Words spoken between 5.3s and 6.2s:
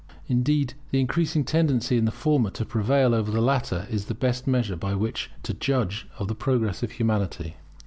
to judge